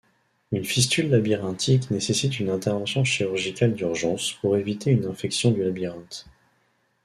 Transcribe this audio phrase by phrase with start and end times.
[0.51, 6.25] Une fistule labyrinthique nécessite une intervention chirurgicale d’urgence, pour éviter une infection du labyrinthe.